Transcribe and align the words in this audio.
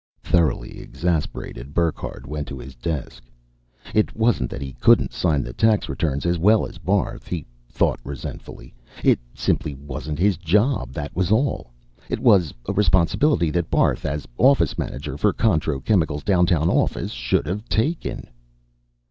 Thoroughly 0.23 0.79
exasperated, 0.79 1.75
Burckhardt 1.75 2.25
went 2.25 2.47
to 2.47 2.57
his 2.57 2.73
desk. 2.73 3.23
It 3.93 4.15
wasn't 4.15 4.49
that 4.49 4.63
he 4.63 4.73
couldn't 4.79 5.13
sign 5.13 5.43
the 5.43 5.53
tax 5.53 5.87
returns 5.87 6.25
as 6.25 6.39
well 6.39 6.65
as 6.65 6.79
Barth, 6.79 7.27
he 7.27 7.45
thought 7.69 7.99
resentfully. 8.03 8.73
It 9.03 9.19
simply 9.35 9.75
wasn't 9.75 10.17
his 10.17 10.37
job, 10.37 10.91
that 10.93 11.15
was 11.15 11.31
all; 11.31 11.71
it 12.09 12.19
was 12.19 12.51
a 12.67 12.73
responsibility 12.73 13.51
that 13.51 13.69
Barth, 13.69 14.03
as 14.03 14.27
office 14.39 14.75
manager 14.75 15.19
for 15.19 15.33
Contro 15.33 15.79
Chemicals' 15.79 16.23
downtown 16.23 16.67
office, 16.67 17.11
should 17.11 17.45
have 17.45 17.69
taken. 17.69 18.27